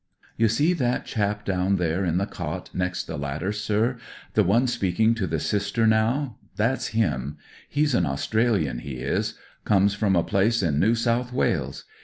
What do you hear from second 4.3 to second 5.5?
the ^e speaking to the